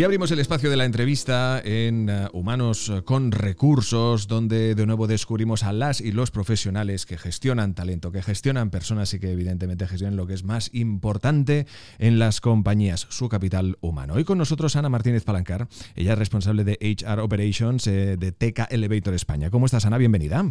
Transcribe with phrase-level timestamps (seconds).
[0.00, 5.06] Y abrimos el espacio de la entrevista en uh, Humanos con Recursos, donde de nuevo
[5.06, 9.86] descubrimos a las y los profesionales que gestionan talento, que gestionan personas y que evidentemente
[9.86, 11.66] gestionan lo que es más importante
[11.98, 14.14] en las compañías, su capital humano.
[14.14, 18.68] Hoy con nosotros Ana Martínez Palancar, ella es responsable de HR Operations eh, de TK
[18.70, 19.50] Elevator España.
[19.50, 19.98] ¿Cómo estás, Ana?
[19.98, 20.50] Bienvenida.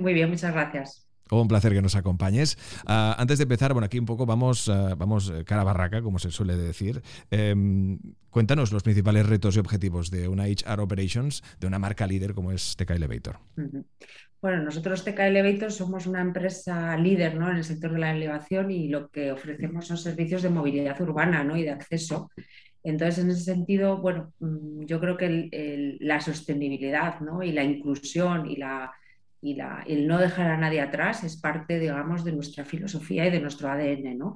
[0.00, 1.05] Muy bien, muchas gracias.
[1.30, 2.56] Un placer que nos acompañes.
[2.86, 6.18] Uh, antes de empezar, bueno, aquí un poco vamos, uh, vamos cara a barraca, como
[6.18, 7.02] se suele decir.
[7.32, 7.98] Um,
[8.30, 12.52] cuéntanos los principales retos y objetivos de una HR Operations, de una marca líder como
[12.52, 13.38] es TK Elevator.
[14.40, 17.50] Bueno, nosotros TK Elevator somos una empresa líder ¿no?
[17.50, 21.42] en el sector de la elevación y lo que ofrecemos son servicios de movilidad urbana
[21.42, 21.56] ¿no?
[21.56, 22.30] y de acceso.
[22.84, 27.42] Entonces, en ese sentido, bueno, mm, yo creo que la sostenibilidad ¿no?
[27.42, 28.92] y la inclusión y la
[29.46, 33.30] y la, el no dejar a nadie atrás es parte, digamos, de nuestra filosofía y
[33.30, 34.34] de nuestro ADN, ¿no?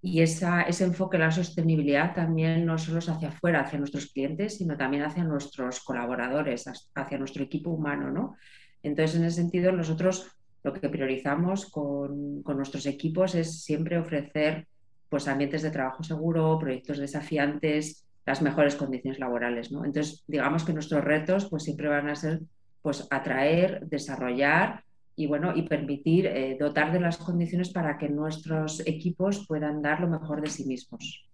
[0.00, 4.56] Y esa, ese enfoque, la sostenibilidad, también no solo es hacia afuera, hacia nuestros clientes,
[4.56, 8.36] sino también hacia nuestros colaboradores, hacia nuestro equipo humano, ¿no?
[8.82, 10.30] Entonces, en ese sentido, nosotros
[10.62, 14.66] lo que priorizamos con, con nuestros equipos es siempre ofrecer
[15.10, 19.84] pues, ambientes de trabajo seguro, proyectos desafiantes, las mejores condiciones laborales, ¿no?
[19.84, 22.40] Entonces, digamos que nuestros retos pues, siempre van a ser
[22.86, 24.84] pues atraer, desarrollar
[25.16, 29.98] y bueno, y permitir eh, dotar de las condiciones para que nuestros equipos puedan dar
[29.98, 31.26] lo mejor de sí mismos.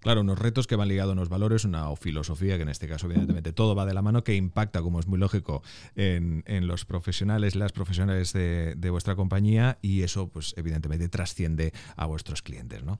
[0.00, 3.06] Claro, unos retos que van ligados a unos valores, una filosofía que en este caso
[3.06, 5.62] evidentemente todo va de la mano, que impacta, como es muy lógico,
[5.96, 12.42] en, los profesionales, las profesionales de, vuestra compañía y eso pues evidentemente trasciende a vuestros
[12.42, 12.82] clientes.
[12.84, 12.98] ¿no?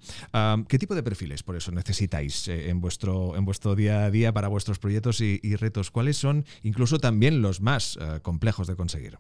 [0.69, 4.33] ¿Qué tipo de perfiles por eso necesitáis eh, en, vuestro, en vuestro día a día
[4.33, 5.91] para vuestros proyectos y, retos?
[5.91, 9.19] ¿Cuáles son incluso también los más uh, complejos de conseguir?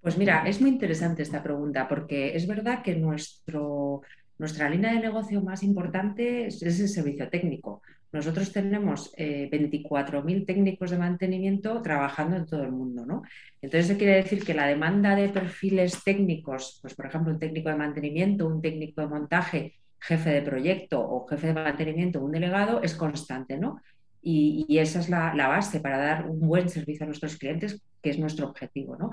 [0.00, 4.02] Pues mira, es muy interesante esta pregunta porque es verdad que nuestro
[4.38, 7.82] nuestra línea de negocio más importante es, el servicio técnico.
[8.12, 13.04] Nosotros tenemos eh, 24.000 técnicos de mantenimiento trabajando en todo el mundo.
[13.04, 13.22] ¿no?
[13.60, 17.68] Entonces, eso quiere decir que la demanda de perfiles técnicos, pues por ejemplo, un técnico
[17.68, 22.82] de mantenimiento, un técnico de montaje, jefe de proyecto o jefe de mantenimiento, un delegado,
[22.82, 23.56] es constante.
[23.58, 23.80] ¿no?
[24.22, 28.10] Y, esa es la, la, base para dar un buen servicio a nuestros clientes, que
[28.10, 28.96] es nuestro objetivo.
[28.96, 29.10] ¿no?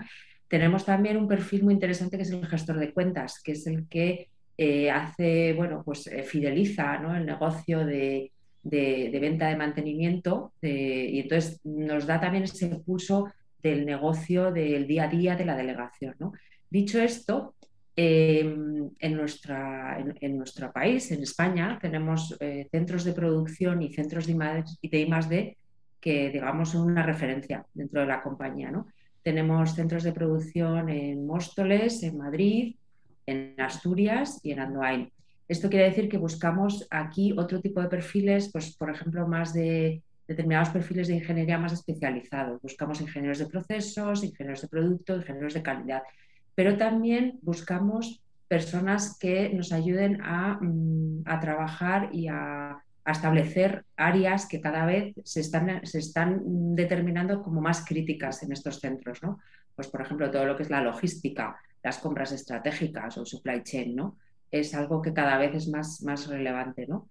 [0.47, 3.87] Tenemos también un perfil muy interesante que es el gestor de cuentas, que es el
[3.87, 4.29] que
[4.63, 11.19] eh, hace, bueno, pues eh, fideliza el negocio de, de, venta de mantenimiento de, y
[11.21, 13.31] entonces nos da también ese pulso
[13.63, 16.15] del negocio del día a día de la delegación.
[16.69, 17.55] Dicho esto,
[17.95, 18.41] eh,
[18.99, 24.33] en, nuestra, en, nuestro país, en España, tenemos eh, centros de producción y centros de
[24.83, 25.57] I+D
[25.99, 28.69] que, digamos, son una referencia dentro de la compañía.
[28.69, 28.85] ¿no?
[29.23, 32.75] Tenemos centros de producción en Móstoles, en Madrid,
[33.25, 35.11] en Asturias y en Andoain.
[35.47, 40.01] Esto quiere decir que buscamos aquí otro tipo de perfiles, pues por ejemplo, más de
[40.27, 42.61] determinados perfiles de ingeniería más especializados.
[42.61, 46.03] Buscamos ingenieros de procesos, ingenieros de producto, ingenieros de calidad,
[46.55, 53.85] pero también buscamos personas que nos ayuden a, mm, a trabajar y a, a, establecer
[53.95, 59.21] áreas que cada vez se están, se están determinando como más críticas en estos centros.
[59.23, 59.39] ¿no?
[59.75, 63.95] Pues, por ejemplo, todo lo que es la logística, las compras estratégicas o supply chain,
[63.95, 64.17] ¿no?
[64.51, 67.07] Es algo que cada vez es más, más relevante, ¿no?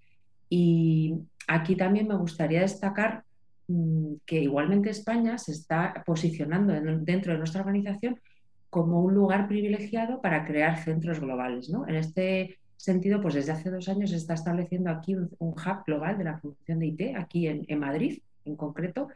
[0.48, 1.14] Y
[1.48, 3.24] aquí también me gustaría destacar
[3.68, 8.20] mmm, que igualmente España se está posicionando en, dentro de nuestra organización
[8.68, 11.88] como un lugar privilegiado para crear centros globales, ¿no?
[11.88, 16.16] En este sentido, pues desde hace dos años se está estableciendo aquí un, hub global
[16.18, 19.08] de la función de IT, aquí en, Madrid en concreto,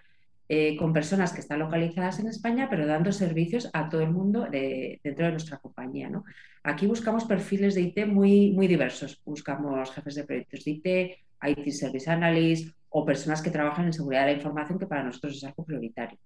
[0.48, 4.46] eh, con personas que están localizadas en España, pero dando servicios a todo el mundo
[4.50, 6.10] de, dentro de nuestra compañía.
[6.10, 6.24] ¿no?
[6.62, 9.20] Aquí buscamos perfiles de IT muy, muy diversos.
[9.24, 14.26] Buscamos jefes de proyectos de IT, IT Service Analyst o personas que trabajan en seguridad
[14.26, 16.18] de la información, que para nosotros es algo prioritario.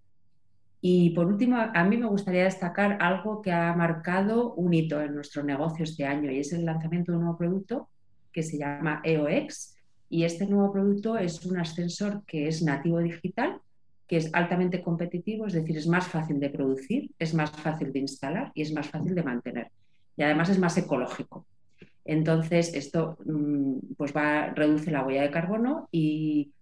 [0.81, 5.15] Y por último, a mí me gustaría destacar algo que ha marcado un hito en
[5.15, 7.89] nuestro negocio este año y es el lanzamiento de un nuevo producto
[8.33, 9.77] que se llama EOX.
[10.09, 13.61] Y este nuevo producto es un ascensor que es nativo digital
[14.09, 17.99] que es altamente competitivo, es decir, es más fácil de producir, es más fácil de
[17.99, 19.71] instalar y es más fácil de mantener.
[20.17, 21.47] Y además es más ecológico.
[22.07, 23.19] Entonces, esto
[23.99, 26.53] pues va, reduce la huella de carbono y,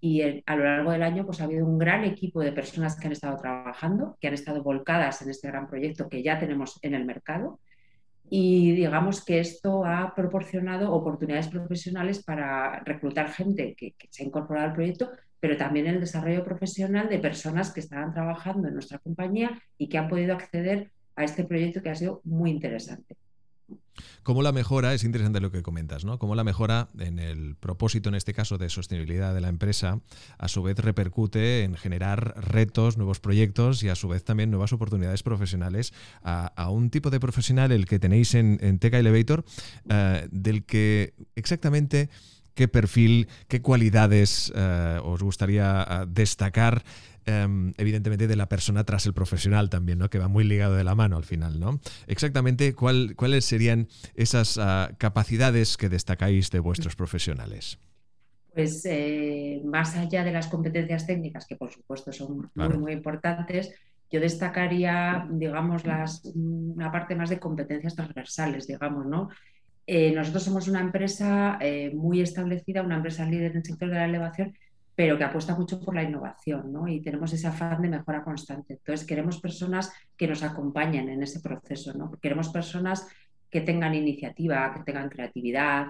[0.00, 3.06] y a lo largo del año pues ha habido un gran equipo de personas que
[3.06, 6.94] han estado trabajando, que han estado volcadas en este gran proyecto que ya tenemos en
[6.94, 7.58] el mercado
[8.30, 14.68] y digamos que esto ha proporcionado oportunidades profesionales para reclutar gente que, se ha incorporado
[14.68, 15.10] al proyecto,
[15.40, 19.98] pero también el desarrollo profesional de personas que estaban trabajando en nuestra compañía y que
[19.98, 23.16] han podido acceder a este proyecto que ha sido muy interesante.
[24.22, 26.18] ¿Cómo la mejora, es interesante lo que comentas, ¿no?
[26.18, 30.00] Cómo la mejora en el propósito, en este caso, de sostenibilidad de la empresa,
[30.38, 34.72] a su vez repercute en generar retos, nuevos proyectos y a su vez también nuevas
[34.72, 35.92] oportunidades profesionales
[36.22, 39.44] a, un tipo de profesional, el que tenéis en, en Teca Elevator,
[39.88, 42.10] eh, del que exactamente
[42.58, 46.82] qué perfil, qué cualidades eh, os gustaría eh, destacar
[47.28, 50.08] Em, evidentemente de la persona tras el profesional también, ¿no?
[50.08, 51.60] que va muy ligado de la mano al final.
[51.60, 51.78] ¿no?
[52.06, 57.78] Exactamente cuáles serían esas ah, capacidades que destacáis de vuestros profesionales.
[58.54, 63.74] Pues eh, más allá de las competencias técnicas, que por supuesto son muy, muy importantes,
[64.10, 69.28] yo destacaría, digamos, las, una parte más de competencias transversales, digamos, ¿no?
[69.90, 73.94] Eh, nosotros somos una empresa eh, muy establecida, una empresa líder en el sector de
[73.94, 74.54] la elevación,
[74.94, 76.86] pero que apuesta mucho por la innovación ¿no?
[76.86, 78.74] y tenemos ese afán de mejora constante.
[78.74, 82.10] Entonces, queremos personas que nos acompañen en ese proceso, ¿no?
[82.20, 83.08] queremos personas
[83.48, 85.86] que tengan iniciativa, que tengan creatividad,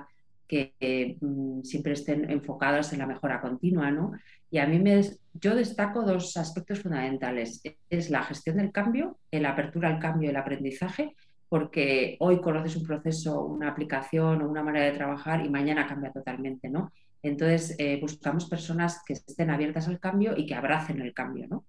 [0.47, 3.91] que mm, siempre estén enfocadas en la mejora continua.
[3.91, 4.12] ¿no?
[4.49, 5.03] Y a mí me,
[5.35, 7.62] yo destaco dos aspectos fundamentales.
[7.91, 11.17] Es la gestión del cambio, la apertura al cambio el aprendizaje,
[11.49, 16.12] porque hoy conoces un proceso, una aplicación o una manera de trabajar y mañana cambia
[16.12, 16.69] totalmente.
[16.69, 16.93] ¿no?
[17.23, 21.47] Entonces, eh, buscamos personas que estén abiertas al cambio y que abracen el cambio.
[21.49, 21.65] ¿no?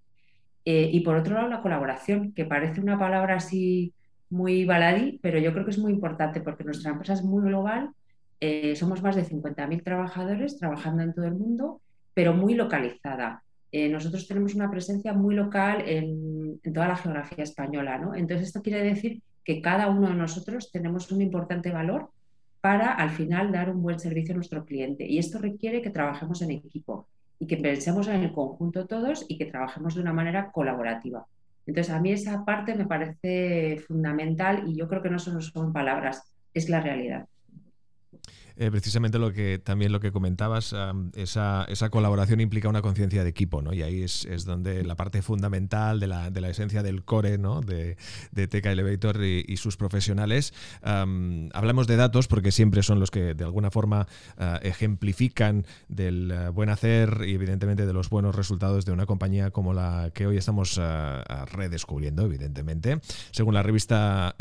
[0.66, 3.94] Eh, y por otro lado, la colaboración, que parece una palabra así
[4.30, 7.92] muy baladí, pero yo creo que es muy importante porque nuestra empresa es muy global.
[8.42, 11.82] Eh, somos más de 50.000 trabajadores trabajando en todo el mundo,
[12.14, 13.44] pero muy localizada.
[13.72, 17.98] nosotros tenemos una presencia muy local en, en, toda la geografía española.
[17.98, 18.14] ¿no?
[18.14, 22.12] Entonces, esto quiere decir que cada uno de nosotros tenemos un importante valor
[22.62, 25.08] para al final dar un buen servicio a nuestro cliente.
[25.08, 27.08] Y esto requiere que trabajemos en equipo
[27.40, 31.26] y que pensemos en el conjunto todos y que trabajemos de una manera colaborativa.
[31.66, 35.74] Entonces, a mí esa parte me parece fundamental y yo creo que no solo son
[35.74, 37.26] palabras, es la realidad.
[38.62, 40.76] Eh, precisamente lo que también lo que comentabas,
[41.14, 43.74] esa, esa, colaboración implica una conciencia de equipo, ¿no?
[43.74, 47.38] Y ahí es, es, donde la parte fundamental de la, de la esencia del core,
[47.38, 47.62] ¿no?
[47.62, 47.96] De,
[48.32, 50.54] de Teca Elevator y, sus profesionales.
[50.82, 54.08] hablamos de datos porque siempre son los que de alguna forma
[54.38, 59.52] ah, ejemplifican del ah, buen hacer y evidentemente de los buenos resultados de una compañía
[59.52, 63.00] como la que hoy estamos ah, redescubriendo, evidentemente.
[63.32, 64.36] Según la revista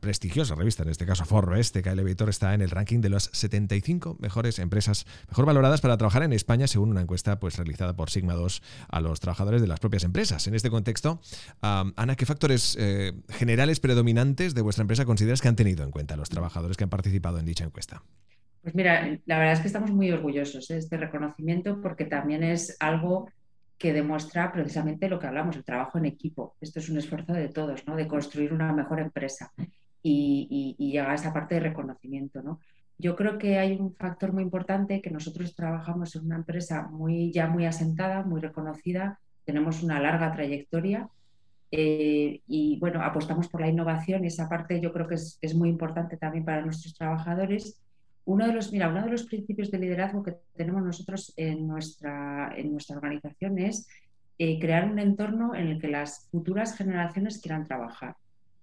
[0.00, 4.16] prestigiosa, revista en este caso Forbes, Teca Elevator está en el ranking de las 75
[4.20, 8.34] mejores empresas mejor valoradas para trabajar en España, según una encuesta pues, realizada por Sigma
[8.34, 10.46] 2 a los trabajadores de las propias empresas.
[10.46, 11.20] En este contexto,
[11.60, 16.16] Ana, ¿qué factores eh, generales predominantes de vuestra empresa consideras que han tenido en cuenta
[16.16, 18.02] los trabajadores que han participado en dicha encuesta?
[18.62, 22.76] Pues mira, la verdad es que estamos muy orgullosos de este reconocimiento porque también es
[22.80, 23.30] algo
[23.78, 26.56] que demuestra precisamente lo que hablamos, el trabajo en equipo.
[26.60, 27.94] Esto es un esfuerzo de todos, ¿no?
[27.94, 29.52] De construir una mejor empresa
[30.02, 32.60] y, y, y llega a esa parte de reconocimiento, ¿no?
[32.98, 37.30] Yo creo que hay un factor muy importante que nosotros trabajamos en una empresa muy,
[37.30, 41.08] ya muy asentada, muy reconocida, tenemos una larga trayectoria
[41.70, 46.16] eh, y bueno, apostamos por la innovación esa parte yo creo que es, muy importante
[46.16, 47.80] también para nuestros trabajadores.
[48.24, 52.72] Uno de los, uno de los principios de liderazgo que tenemos nosotros en nuestra, en
[52.72, 53.88] nuestra organización es
[54.38, 58.16] eh, crear un entorno en el que las futuras generaciones quieran trabajar.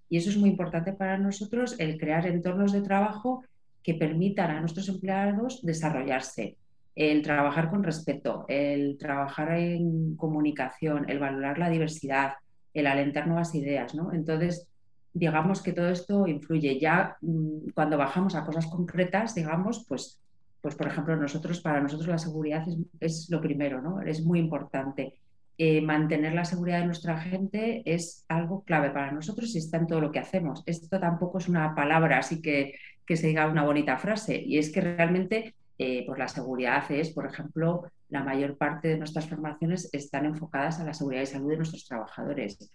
[0.10, 3.44] Y eso es muy importante para nosotros, el crear entornos de trabajo
[3.84, 6.58] que permitan a nuestros empleados desarrollarse,
[6.96, 12.34] el trabajar con respeto, el trabajar en comunicación, el valorar la diversidad,
[12.74, 14.14] el alentar nuevas ideas, ¿no?
[14.14, 14.68] Entonces,
[15.14, 16.80] digamos que todo esto influye.
[16.80, 20.20] Ya mm, cuando bajamos a cosas concretas, digamos, pues,
[20.62, 24.02] pues por ejemplo, nosotros, para nosotros la seguridad es, es lo primero, ¿no?
[24.02, 25.14] Es muy importante.
[25.58, 29.88] Eh, mantener la seguridad de nuestra gente es algo clave para nosotros y está en
[29.88, 30.64] todo lo que hacemos.
[30.66, 32.74] Esto tampoco es una palabra así que,
[33.06, 37.12] que se diga una bonita frase y es que realmente eh, pues la seguridad es,
[37.12, 41.50] por ejemplo, la mayor parte de nuestras formaciones están enfocadas a la seguridad y salud
[41.50, 42.72] de nuestros trabajadores.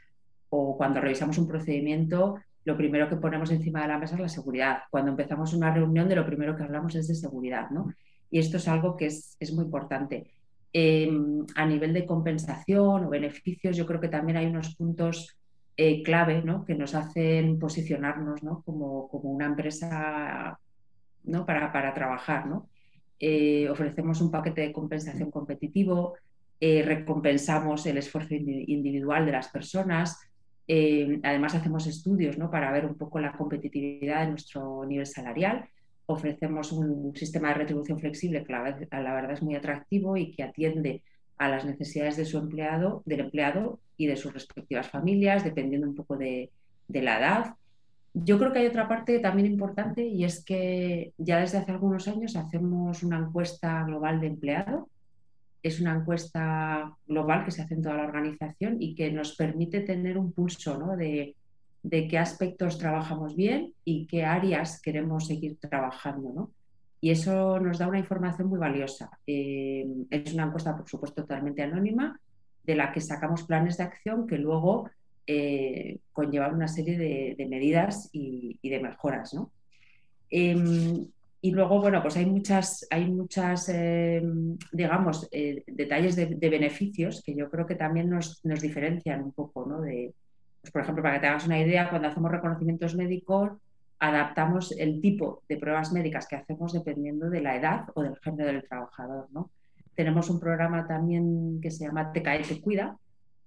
[0.51, 4.29] O cuando revisamos un procedimiento, lo primero que ponemos encima de la mesa es la
[4.29, 4.79] seguridad.
[4.91, 7.93] Cuando empezamos una reunión, de lo primero que hablamos es de seguridad, ¿no?
[8.31, 10.31] Y esto es algo que es, es muy importante.
[10.73, 15.39] Em, a nivel de compensación o beneficios, yo creo que también hay unos puntos
[15.77, 20.59] eh, clave que nos hacen posicionarnos como, como, una empresa
[21.25, 21.47] ¿no?
[21.47, 22.47] para, para, trabajar.
[22.47, 22.69] ¿no?
[23.19, 26.17] eh, ofrecemos un paquete de compensación competitivo,
[26.61, 30.19] eh, recompensamos el esfuerzo individual de las personas,
[30.67, 32.51] eh, además hacemos estudios ¿no?
[32.51, 35.69] para ver un poco la competitividad de nuestro nivel salarial,
[36.09, 38.62] ofrecemos un sistema de retribución flexible que la,
[39.03, 41.03] la verdad es muy atractivo y que atiende
[41.37, 45.95] a las necesidades de su empleado, del empleado y de sus respectivas familias, dependiendo un
[45.95, 46.50] poco de,
[46.88, 47.55] la edad.
[48.15, 52.09] Yo creo que hay otra parte también importante y es que ya desde hace algunos
[52.09, 54.88] años hacemos una encuesta global de empleado.
[55.62, 59.81] Es una encuesta global que se hace en toda la organización y que nos permite
[59.81, 60.97] tener un pulso ¿no?
[60.97, 61.37] de,
[61.88, 66.33] de, qué aspectos trabajamos bien y qué áreas queremos seguir trabajando.
[66.33, 66.50] ¿no?
[67.00, 69.11] Y eso nos da una información muy valiosa.
[69.26, 72.21] Eh, es una encuesta, por supuesto, totalmente anónima,
[72.64, 74.90] de la que sacamos planes de acción que luego
[75.26, 79.35] eh, conllevan una serie de, medidas y, de mejoras.
[79.35, 79.50] ¿no?
[80.30, 81.07] Em,
[81.40, 87.35] y luego, bueno, pues hay muchas, hay muchas em, digamos, eh, detalles de, beneficios que
[87.35, 89.80] yo creo que también nos, nos diferencian un poco, ¿no?
[89.80, 90.14] De,
[90.71, 93.53] por ejemplo, para que te hagas una idea, cuando hacemos reconocimientos médicos,
[93.99, 98.53] adaptamos el tipo de pruebas médicas que hacemos dependiendo de la edad o del género
[98.53, 99.51] del trabajador, ¿no?
[99.95, 102.97] Tenemos un programa también que se llama TKE Te Cuida,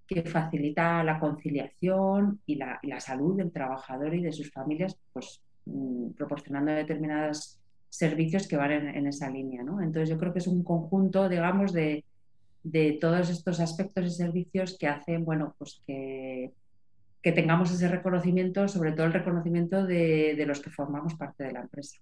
[0.06, 6.10] que facilita la conciliación y la, salud del trabajador y de sus familias, pues mm,
[6.18, 9.64] proporcionando determinados servicios que van en, esa línea.
[9.64, 9.82] ¿no?
[9.82, 12.04] Entonces yo creo que es un conjunto, digamos, de,
[13.00, 16.52] todos estos aspectos y servicios que hacen, bueno, pues que,
[17.22, 21.62] que tengamos ese reconocimiento, sobre todo el reconocimiento de los que formamos parte de la
[21.62, 21.98] empresa.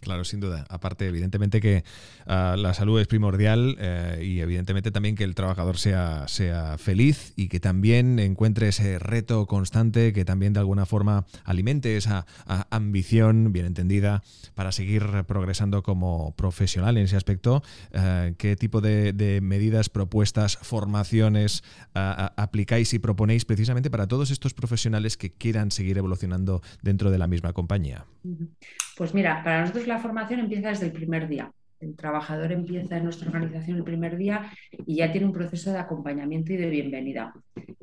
[0.00, 0.64] Claro, sin duda.
[0.70, 1.84] Aparte, evidentemente que
[2.26, 7.34] ah, la salud es primordial eh, y evidentemente también que el trabajador sea, sea feliz
[7.36, 12.26] y que también encuentre ese reto constante, que también de alguna forma alimente esa
[12.70, 14.22] ambición bien entendida
[14.54, 17.62] para seguir progresando como profesional en ese aspecto.
[17.92, 21.62] Eh, ¿Qué tipo de, medidas, propuestas, formaciones
[21.94, 27.18] ah, aplicáis y proponéis precisamente para todos estos profesionales que quieran seguir evolucionando dentro de
[27.18, 28.06] la misma compañía?
[29.00, 31.50] Pues mira, para nosotros la formación empieza desde el primer día.
[31.80, 34.52] El trabajador empieza en nuestra organización el primer día
[34.84, 37.32] y ya tiene un proceso de acompañamiento y de bienvenida.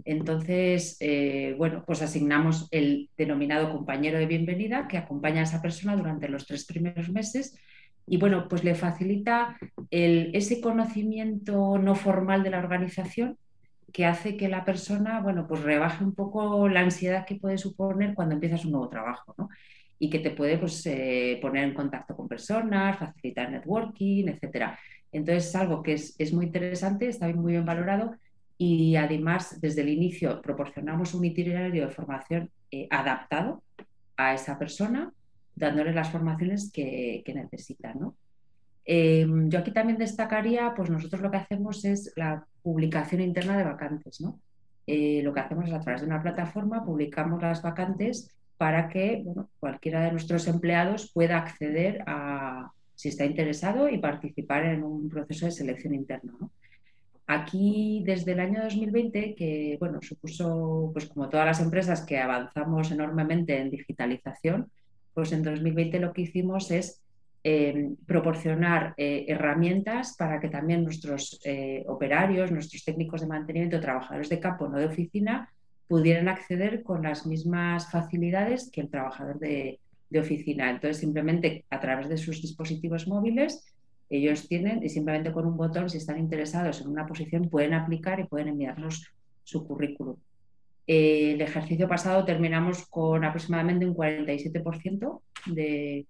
[0.06, 5.96] Entonces, eh, bueno, pues asignamos el denominado compañero de bienvenida que acompaña a esa persona
[5.96, 7.58] durante los tres primeros meses
[8.06, 9.58] y bueno, pues le facilita
[9.90, 13.40] ese conocimiento no formal de la organización
[13.92, 18.14] que hace que la persona, bueno, pues rebaje un poco la ansiedad que puede suponer
[18.14, 19.50] cuando empiezas un nuevo trabajo, ¿no?
[20.00, 24.72] Y que te puede pues, eh, poner en contacto con personas, facilitar networking, etc.
[25.12, 28.16] Entonces es algo que es, muy interesante, está muy bien valorado
[28.58, 33.64] y además desde el inicio proporcionamos un itinerario de formación eh, adaptado
[34.18, 35.14] a esa persona,
[35.56, 37.94] dándole las formaciones que, que necesita.
[38.86, 43.64] Em, yo aquí también destacaría, pues nosotros lo que hacemos es la publicación interna de
[43.64, 44.22] vacantes.
[44.22, 44.40] ¿no?
[44.88, 49.24] Eh, lo que hacemos es a través de una plataforma publicamos las vacantes para que
[49.60, 55.46] cualquiera de nuestros empleados pueda acceder a, si está interesado, y participar en un proceso
[55.46, 56.34] de selección interna.
[57.28, 62.92] Aquí, desde el año 2020, que bueno, supuso, pues como todas las empresas que avanzamos
[62.92, 64.72] enormemente en digitalización,
[65.14, 67.02] pues en 2020 lo que hicimos es
[67.44, 74.30] eh, proporcionar eh, herramientas para que también nuestros eh, operarios, nuestros técnicos de mantenimiento, trabajadores
[74.30, 75.50] de campo, no de oficina,
[75.88, 79.80] pudieran acceder con las mismas facilidades que el trabajador de,
[80.18, 80.70] oficina.
[80.70, 83.66] Entonces, simplemente a través de sus dispositivos móviles,
[84.10, 88.20] ellos tienen, y simplemente con un botón, si están interesados en una posición, pueden aplicar
[88.20, 89.12] y pueden enviarnos
[89.44, 90.16] su currículum.
[90.88, 96.06] el ejercicio pasado terminamos con aproximadamente un 47% de,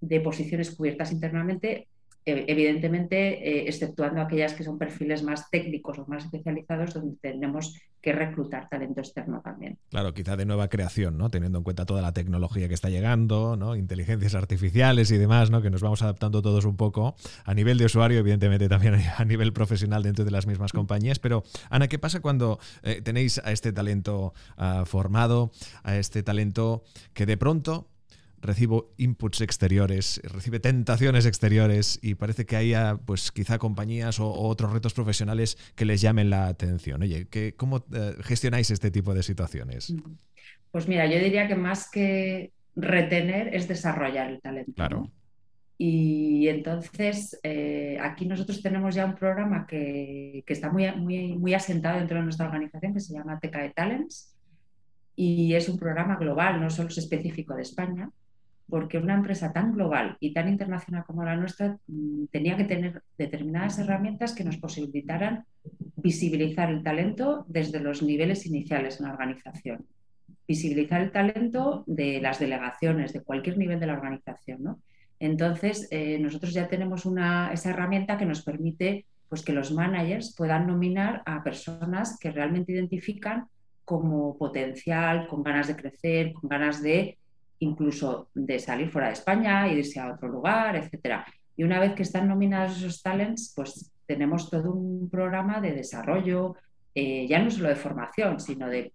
[0.00, 1.86] de posiciones cubiertas internamente,
[2.26, 3.16] evidentemente,
[3.48, 8.68] eh, exceptuando aquellas que son perfiles más técnicos o más especializados, donde tenemos que reclutar
[8.68, 9.78] talento externo también.
[9.90, 11.28] Claro, quizá de nueva creación, ¿no?
[11.30, 13.76] Teniendo en cuenta toda la tecnología que está llegando, ¿no?
[13.76, 15.62] Inteligencias artificiales y demás, ¿no?
[15.62, 19.52] Que nos vamos adaptando todos un poco a nivel de usuario, evidentemente también a nivel
[19.52, 21.18] profesional dentro de las mismas compañías.
[21.18, 25.50] Pero, Ana, ¿qué pasa cuando eh, tenéis a este talento ah, formado,
[25.82, 27.88] a este talento que de pronto
[28.46, 34.72] recibo inputs exteriores, recibe tentaciones exteriores y parece que haya, pues quizá compañías o, otros
[34.72, 37.02] retos profesionales que les llamen la atención.
[37.02, 39.94] Oye, ¿cómo eh, gestionáis este tipo de situaciones?
[40.70, 44.72] Pues mira, yo diría que más que retener es desarrollar el talento.
[44.74, 45.10] Claro.
[45.78, 51.98] Y entonces eh, aquí nosotros tenemos ya un programa que, está muy, muy, muy asentado
[51.98, 54.34] dentro de nuestra organización que se llama TKE Talents
[55.14, 58.10] y es un programa global, no solo es específico de España
[58.68, 63.02] porque una empresa tan global y tan internacional como la nuestra mm, tenía que tener
[63.16, 65.44] determinadas herramientas que nos posibilitaran
[65.96, 69.86] visibilizar el talento desde los niveles iniciales en la organización,
[70.46, 74.76] visibilizar el talento de las delegaciones, de cualquier nivel de la organización.
[75.18, 80.34] Entonces, eh, nosotros ya tenemos una, esa herramienta que nos permite pues, que los managers
[80.36, 83.46] puedan nominar a personas que realmente identifican
[83.84, 87.18] como potencial, con ganas de crecer, con ganas de
[87.60, 91.26] incluso de salir fuera de España, irse a otro lugar, etcétera.
[91.56, 96.56] Y una vez que están nominados esos talents, pues tenemos todo un programa de desarrollo,
[96.94, 98.92] eh, ya no solo de formación, sino de,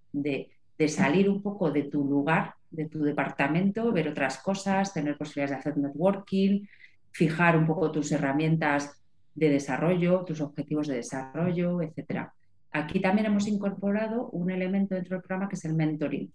[0.88, 5.58] salir un poco de tu lugar, de tu departamento, ver otras cosas, tener posibilidades de
[5.58, 6.66] hacer networking,
[7.12, 9.00] fijar un poco tus herramientas
[9.36, 12.34] de desarrollo, tus objetivos de desarrollo, etcétera.
[12.72, 16.32] Aquí también hemos incorporado un elemento dentro del programa que es el mentoring,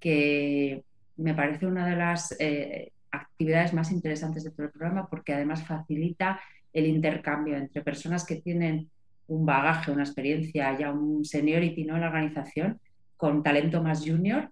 [0.00, 0.84] que
[1.16, 5.64] me parece una de las eh, actividades más interesantes de todo el programa porque además
[5.64, 6.40] facilita
[6.72, 8.90] el intercambio entre personas que tienen
[9.28, 11.94] un bagaje, una experiencia, ya un seniority ¿no?
[11.94, 12.80] en la organización,
[13.16, 14.50] con talento más junior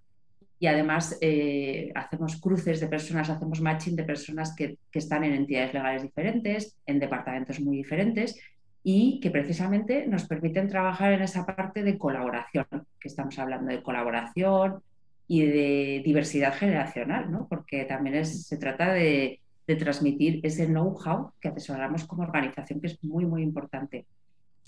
[0.57, 5.33] y además eh, hacemos cruces de personas, hacemos matching de personas que, que, están en
[5.33, 8.39] entidades legales diferentes, en departamentos muy diferentes
[8.81, 12.65] y que precisamente nos permiten trabajar en esa parte de colaboración,
[12.99, 14.81] que estamos hablando de colaboración,
[15.27, 17.47] y de diversidad generacional, ¿no?
[17.47, 23.25] porque también se trata de, transmitir ese know-how que asesoramos como organización, que es muy,
[23.25, 24.05] muy importante.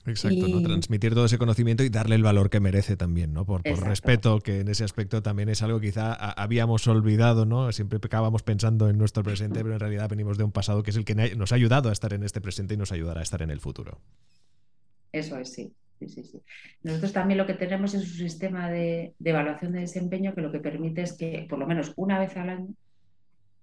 [0.06, 0.62] Exacto, ¿no?
[0.62, 3.46] transmitir todo ese conocimiento y darle el valor que merece también, ¿no?
[3.46, 7.72] Por, respeto, que en ese aspecto también es algo que quizá habíamos olvidado, ¿no?
[7.72, 10.98] Siempre acabamos pensando en nuestro presente, pero en realidad venimos de un pasado que es
[10.98, 13.42] el que nos ha ayudado a estar en este presente y nos ayudará a estar
[13.42, 14.00] en el futuro.
[15.12, 15.74] Eso es, sí.
[16.08, 16.42] Sí, sí.
[16.84, 20.60] Nosotros también lo que tenemos es un sistema de, evaluación de desempeño que lo que
[20.60, 22.74] permite es que por lo menos una vez al año,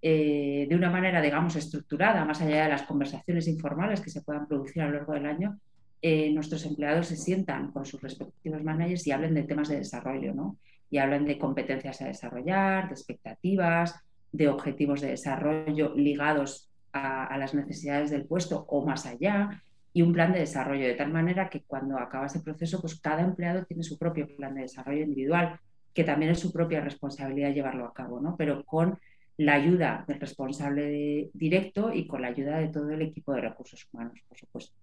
[0.00, 4.49] eh, de una manera, digamos, estructurada, más allá de las conversaciones informales que se puedan
[4.49, 5.58] producir a lo largo del año,
[6.00, 10.35] eh, nuestros empleados se sientan con sus respectivos managers y hablen de temas de desarrollo,
[10.35, 10.57] ¿no?
[10.90, 13.94] Y hablan de competencias a desarrollar, de expectativas,
[14.33, 20.12] de objetivos de desarrollo ligados a las necesidades del puesto o más allá y un
[20.12, 23.83] plan de desarrollo, de tal manera que cuando acaba ese proceso, pues cada empleado tiene
[23.83, 25.59] su propio plan de desarrollo individual,
[25.92, 28.37] que también es su propia responsabilidad llevarlo a cabo, ¿no?
[28.37, 28.98] Pero con
[29.37, 33.87] la ayuda del responsable directo y con la ayuda de todo el equipo de recursos
[33.92, 34.74] humanos, por supuesto.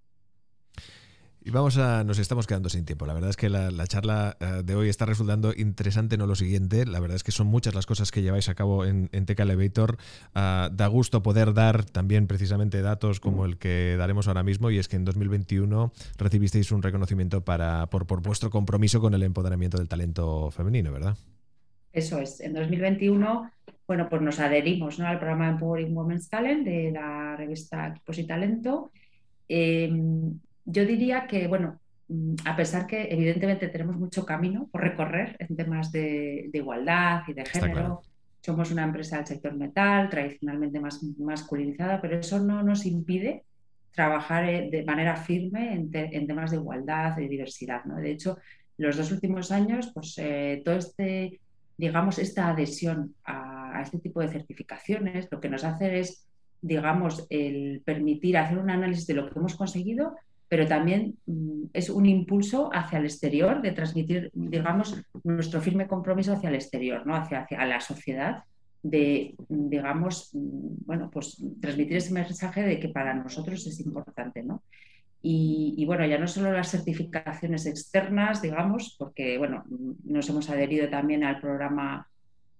[1.51, 3.05] Vamos a, nos estamos quedando sin tiempo.
[3.05, 6.85] La verdad es que la, charla eh, de hoy está resultando interesante, no lo siguiente.
[6.85, 9.39] La verdad es que son muchas las cosas que lleváis a cabo en, en Tech
[9.39, 9.97] Elevator.
[10.35, 14.77] Ah, da gusto poder dar también precisamente datos como el que daremos ahora mismo, y
[14.77, 19.77] es que en 2021 recibisteis un reconocimiento para, por, por vuestro compromiso con el empoderamiento
[19.77, 21.17] del talento femenino, ¿verdad?
[21.91, 22.39] Eso es.
[22.41, 23.51] En 2021,
[23.87, 25.07] bueno, pues nos adherimos ¿no?
[25.07, 28.91] al programa Empowering Women's Talent de la revista Equipos y Talento.
[29.47, 30.39] Em,
[30.71, 35.55] yo diría que, bueno, mm, a pesar que evidentemente tenemos mucho camino por recorrer en
[35.55, 38.01] temas de, igualdad y de género,
[38.41, 43.43] somos una empresa del sector metal, tradicionalmente más masculinizada, pero eso no nos impide
[43.91, 47.83] trabajar eh, de manera firme en, temas de igualdad, de diversidad.
[47.85, 47.95] ¿no?
[47.97, 48.37] De hecho,
[48.77, 51.39] los dos últimos años, pues eh, todo este,
[51.77, 56.25] digamos, esta adhesión a, a, este tipo de certificaciones, lo que nos hace es,
[56.61, 60.15] digamos, el permitir hacer un análisis de lo que hemos conseguido,
[60.49, 66.33] pero también mm, es un impulso hacia el exterior, de transmitir, digamos, nuestro firme compromiso
[66.33, 67.15] hacia el exterior, ¿no?
[67.15, 68.43] hacia, hacia la sociedad,
[68.81, 74.63] de, digamos, mm, bueno, pues transmitir ese mensaje de que para nosotros es importante, ¿no?
[75.21, 79.65] Y, bueno, ya no solo las certificaciones externas, digamos, porque bueno,
[80.05, 82.07] nos hemos adherido también al programa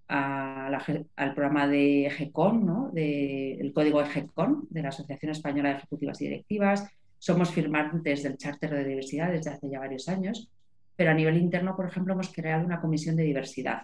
[0.10, 2.90] al programa de EGECON, ¿no?
[2.92, 8.38] de, el código EGECON de la Asociación Española de Ejecutivas y Directivas, somos firmantes del
[8.38, 10.50] Charter de Diversidad desde hace ya varios años,
[10.96, 13.84] pero a nivel interno, por ejemplo, hemos creado una comisión de diversidad.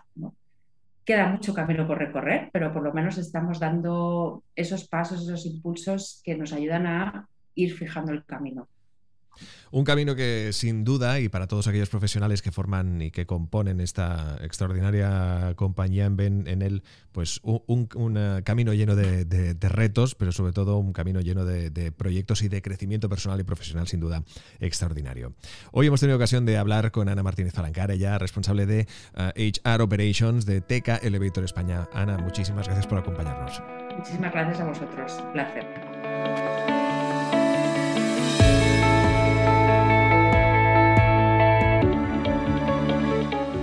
[1.05, 6.21] Queda mucho camino por recorrer, pero por lo menos estamos dando esos pasos, esos impulsos
[6.23, 8.67] que nos ayudan a ir fijando el camino.
[9.71, 13.81] Un camino que sin duda, y para todos aquellos profesionales que forman y que componen
[13.81, 20.51] esta extraordinaria compañía, ven en él pues un, eh, camino lleno de, retos, pero sobre
[20.51, 24.23] todo un camino lleno de, proyectos y de crecimiento personal y profesional sin duda
[24.59, 25.33] extraordinario.
[25.71, 29.83] Hoy hemos tenido ocasión de hablar con Ana Martínez Alancar, ella responsable de HR eh,
[29.83, 31.87] Operations de Teca Elevator España.
[31.93, 33.61] Ana, muchísimas gracias por acompañarnos.
[33.97, 35.13] Muchísimas gracias a vosotros.
[35.33, 36.54] Placer.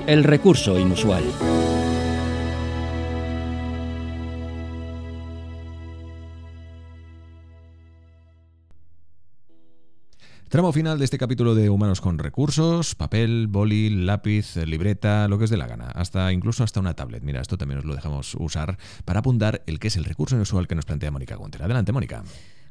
[0.07, 1.23] el recurso inusual.
[10.49, 15.45] Tramo final de este capítulo de Humanos con Recursos, papel, boli, lápiz, libreta, lo que
[15.45, 17.23] es de la gana, hasta incluso hasta una tablet.
[17.23, 20.69] Mira, esto también os lo dejamos usar para apuntar el que es el recurso inusual
[20.69, 21.63] que nos plantea Mónica Gunter.
[21.63, 22.23] Adelante, Mónica.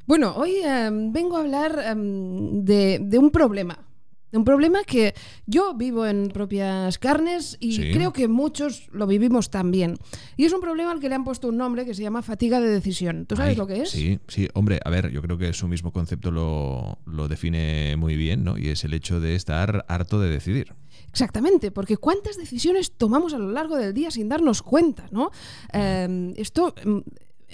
[0.06, 3.91] Bueno, hoy em, vengo a hablar em, de un problema
[4.32, 5.14] un problema que
[5.46, 7.90] yo vivo en propias carnes y Sí.
[7.92, 9.96] creo que muchos lo vivimos también.
[10.36, 12.60] Y es un problema al que le han puesto un nombre que se llama fatiga
[12.60, 13.26] de decisión.
[13.26, 13.90] ¿Tú sabes Ay, lo que es?
[13.90, 18.16] Sí, sí, hombre, a ver, yo creo que su mismo concepto lo, lo define muy
[18.16, 18.56] bien, ¿no?
[18.56, 20.74] Y es el hecho de estar harto de decidir.
[21.10, 25.30] Exactamente, porque cuántas decisiones tomamos a lo largo del día sin darnos cuenta, ¿no?
[25.74, 26.98] Eh, esto mm,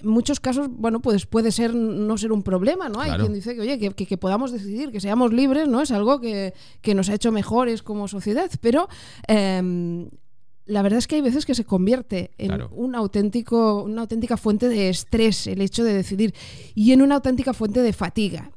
[0.03, 3.01] en muchos casos, bueno, pues puede ser no ser un problema, ¿no?
[3.01, 3.25] Hay Claro.
[3.25, 5.81] quien dice que, oye, que, que- que podamos decidir, que seamos libres, ¿no?
[5.83, 8.89] Es algo que, que nos ha hecho mejores como sociedad, pero
[9.27, 10.09] eh,
[10.69, 12.69] la verdad es que hay veces que se convierte en Claro.
[12.73, 16.35] un auténtico, una auténtica fuente de estrés el hecho de decidir
[16.75, 18.51] y en una auténtica fuente de fatiga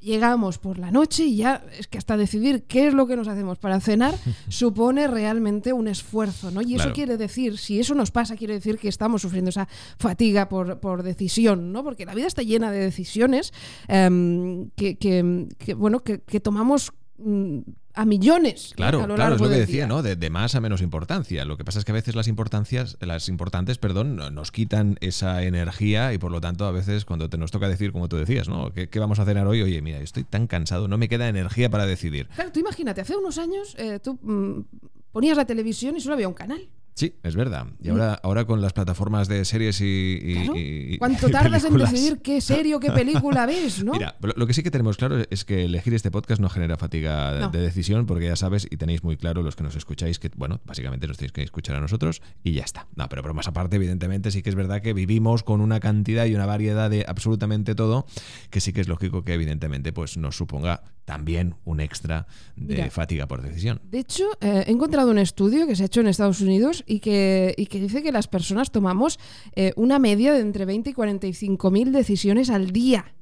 [0.00, 3.28] llegamos por la noche y ya es que hasta decidir qué es lo que nos
[3.28, 4.14] hacemos para cenar
[4.48, 6.60] supone realmente un esfuerzo, ¿no?
[6.60, 10.48] Y eso quiere decir, si eso nos pasa, quiere decir que estamos sufriendo esa fatiga
[10.48, 11.84] por, por decisión, ¿no?
[11.84, 13.52] Porque la vida está llena de decisiones
[13.88, 17.60] em, que, que- que, bueno, que, que tomamos mm,
[17.94, 18.76] a millones ¿no?
[18.76, 19.86] Claro, a lo claro, es lo que decía, día.
[19.86, 20.02] ¿no?
[20.02, 21.44] De, de más a menos importancia.
[21.44, 24.96] Lo que pasa es que a veces las importancias, las importantes, perdón, no- nos quitan
[25.00, 28.16] esa energía y por lo tanto a veces cuando te nos toca decir, como tú
[28.16, 28.72] decías, ¿no?
[28.72, 29.62] ¿Qué, qué vamos a cenar hoy?
[29.62, 32.26] Oye, mira, estoy tan cansado, no me queda energía para decidir.
[32.34, 34.60] Claro, tú imagínate, hace unos años eh, tú mm,
[35.12, 36.68] ponías la televisión y solo había un canal.
[36.94, 37.66] Sí, es verdad.
[37.82, 39.84] Y ahora, ahora con las plataformas de series y,
[40.22, 40.56] y- Claro.
[40.56, 43.92] y- y ¿Cuánto tardas en decidir qué serie o qué película ves, no?
[43.92, 47.38] Mira, lo que sí que tenemos claro es que elegir este podcast no genera fatiga
[47.40, 47.48] No.
[47.50, 50.60] de decisión, porque ya sabes y tenéis muy claro los que nos escucháis que, bueno,
[50.64, 52.86] básicamente nos tenéis que escuchar a nosotros y ya está.
[52.94, 56.34] No, pero más aparte, evidentemente, sí que es verdad que vivimos con una cantidad y
[56.36, 58.06] una variedad de absolutamente todo,
[58.50, 62.26] que sí que es lógico que, evidentemente, pues nos suponga también un extra
[62.56, 62.90] de Mira.
[62.90, 63.80] fatiga por decisión.
[63.90, 67.00] De hecho, eh, he encontrado un estudio que se ha hecho en Estados Unidos y
[67.00, 69.18] que, y que dice que las personas tomamos
[69.56, 73.14] eh, una media de entre 20 y 45 mil decisiones al día.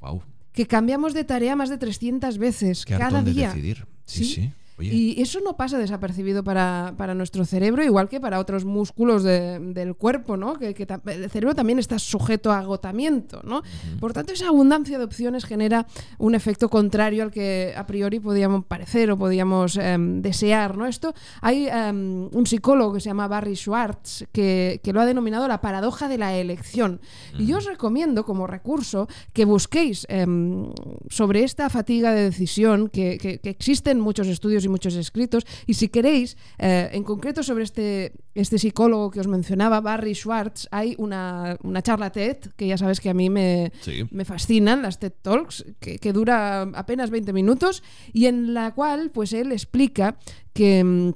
[0.00, 3.48] Wow, Que cambiamos de tarea más de 300 veces qué cada hartón de día.
[3.48, 3.86] decidir.
[4.04, 4.34] Sí, Sí.
[4.34, 4.50] sí.
[4.78, 9.22] Oye, Y eso no pasa desapercibido para, para nuestro cerebro, igual que para otros músculos
[9.22, 10.58] de- del cuerpo, ¿no?
[10.58, 13.62] Que, que el cerebro también está sujeto a agotamiento, ¿no?
[14.00, 15.86] Por tanto, esa abundancia de opciones genera
[16.18, 20.84] un efecto contrario al que a priori podíamos parecer o podíamos em, desear, ¿no?
[20.86, 25.48] Esto hay em, un psicólogo que se llama Barry Schwartz que, que lo ha denominado
[25.48, 27.00] la paradoja de la elección.
[27.38, 30.68] Y yo os recomiendo como recurso que busquéis em,
[31.08, 35.88] sobre esta fatiga de decisión, que- que existen muchos estudios y muchos escritos, y si
[35.88, 41.56] queréis, eh, en concreto sobre este, este psicólogo que os mencionaba, Barry Schwartz, hay una,
[41.62, 44.04] una charla TED, que ya sabes que a mí me, sí.
[44.10, 49.10] me fascinan las TED Talks, que, que dura apenas 20 minutos y en la cual
[49.10, 50.18] pues él explica
[50.52, 50.84] que...
[50.84, 51.10] mm,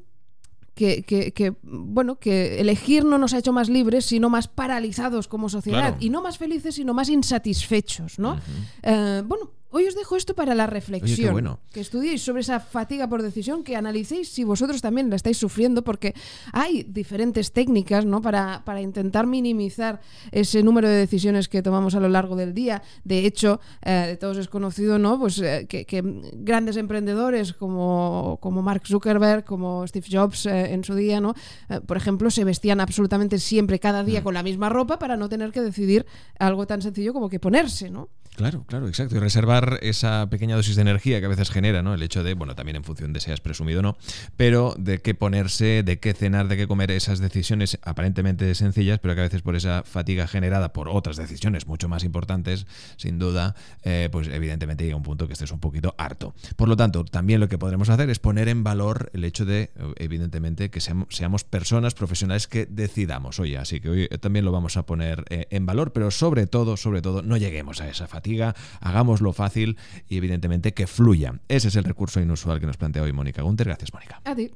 [0.81, 5.29] Que, que- que, bueno, que elegir no nos ha hecho más libres, sino más paralizados
[5.29, 5.81] como sociedad.
[5.93, 5.97] Claro.
[6.01, 8.39] Y no más felices, sino más insatisfechos, ¿no?
[8.83, 11.33] Eh, bueno, hoy os dejo esto para la reflexión.
[11.33, 11.61] bueno.
[11.73, 15.83] Que estudiéis sobre esa fatiga por decisión, que analicéis si vosotros también la estáis sufriendo,
[15.83, 16.15] porque
[16.53, 18.21] hay diferentes técnicas ¿no?
[18.21, 20.01] para, para intentar minimizar
[20.33, 22.83] ese número de decisiones que tomamos a lo largo del día.
[23.05, 25.19] De hecho, eh, de todos es conocido ¿no?
[25.19, 26.03] pues, eh, que, que
[26.35, 31.35] grandes emprendedores como, como Mark Zuckerberg, como Steve Jobs eh, en su día, ¿no?
[31.87, 34.07] Por ejemplo, se vestían absolutamente siempre, cada Mm.
[34.07, 36.07] día, con la misma ropa para no tener que decidir
[36.39, 38.09] algo tan sencillo como que ponerse, ¿no?
[38.41, 39.17] Claro, claro, exacto.
[39.17, 41.93] Y reservar esa pequeña dosis de energía que a veces genera, ¿no?
[41.93, 43.99] El hecho de, bueno, también en función de seas presumido o no,
[44.39, 49.15] pero de qué ponerse, de qué cenar, de qué comer, esas decisiones aparentemente sencillas, pero
[49.15, 53.55] que a veces por esa fatiga generada por otras decisiones mucho más importantes, sin duda,
[53.83, 56.33] eh, pues evidentemente llega un punto que estés un poquito harto.
[56.57, 59.71] Por lo tanto, también lo que podremos hacer es poner en valor el hecho de,
[59.97, 63.39] evidentemente, que seamos, seamos personas profesionales que decidamos.
[63.39, 66.79] Oye, así que hoy también lo vamos a poner eh, en valor, pero sobre todo,
[66.79, 68.30] sobre todo, no lleguemos a esa fatiga,
[68.81, 71.35] hagámoslo fácil y evidentemente que fluya.
[71.49, 73.67] Ese es el recurso inusual que nos plantea hoy Mónica Gunter.
[73.69, 74.21] Gracias, Mónica.
[74.25, 74.51] A ti.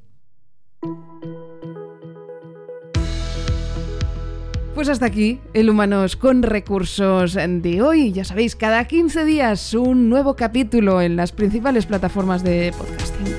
[4.75, 8.13] Pues hasta aquí el Humanos con Recursos de hoy.
[8.13, 13.35] Ya sabéis, cada 15 días un nuevo capítulo en las principales plataformas de podcasting.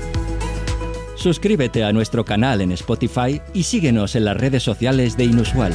[1.14, 5.74] Suscríbete a nuestro canal en Spotify y síguenos en las redes sociales de Inusual.